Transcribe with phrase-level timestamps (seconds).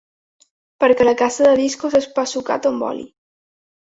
[0.83, 3.07] Perquè la casa de discos és pa sucat amb oli.